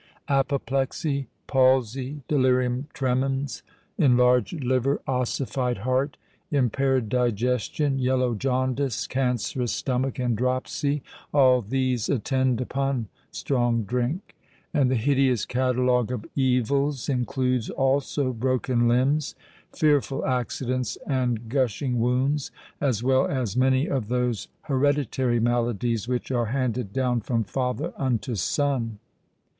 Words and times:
Apoplexy—palsy—delirium 0.27 2.87
tremens—enlarged 2.91 4.63
liver—ossified 4.63 5.77
heart—impaired 5.77 7.07
digestion—yellow 7.07 8.33
jaundice—cancerous 8.33 9.71
stomach—and 9.71 10.35
dropsy,—all 10.35 11.61
these 11.61 12.09
attend 12.09 12.59
upon 12.59 13.09
strong 13.29 13.83
drink. 13.83 14.35
And 14.73 14.89
the 14.89 14.95
hideous 14.95 15.45
catalogue 15.45 16.11
of 16.11 16.25
evils 16.33 17.07
includes, 17.07 17.69
also, 17.69 18.33
broken 18.33 18.87
limbs—fearful 18.87 20.25
accidents 20.25 20.97
and 21.05 21.47
gushing 21.47 21.99
wounds,—as 21.99 23.03
well 23.03 23.27
as 23.27 23.55
many 23.55 23.85
of 23.85 24.07
those 24.07 24.47
hereditary 24.63 25.39
maladies 25.39 26.07
which 26.07 26.31
are 26.31 26.47
handed 26.47 26.91
down 26.91 27.19
from 27.21 27.43
father 27.43 27.93
unto 27.97 28.33
son! 28.33 28.97